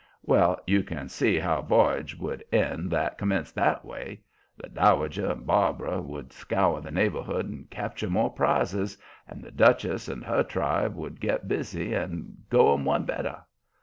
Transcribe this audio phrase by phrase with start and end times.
[0.23, 4.21] Well, you can see how a v'yage would end that commenced that way.
[4.57, 10.07] The Dowager and Barbara would scour the neighborhood and capture more prizes, and the Duchess
[10.07, 13.43] and her tribe would get busy and go 'em one better.